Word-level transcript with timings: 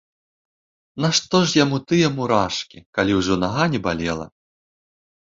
Нашто 1.03 1.41
ж 1.51 1.59
яму 1.63 1.77
тыя 1.89 2.07
мурашкі, 2.15 2.77
калі 2.99 3.11
ўжо 3.19 3.37
нага 3.45 3.63
не 3.75 3.79
балела. 3.89 4.27